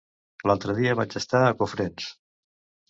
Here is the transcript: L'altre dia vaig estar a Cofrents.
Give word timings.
L'altre 0.51 0.75
dia 0.79 0.95
vaig 1.01 1.19
estar 1.21 1.43
a 1.51 1.55
Cofrents. 1.63 2.11